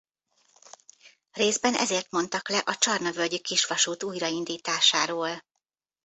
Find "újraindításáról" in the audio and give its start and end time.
4.03-5.43